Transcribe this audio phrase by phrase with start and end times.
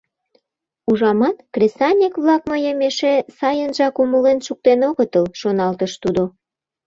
[0.89, 6.23] «Ужамат, кресаньык-влак мыйым эше сайынжак умылен шуктен огытыл»,— шоналтыш тудо.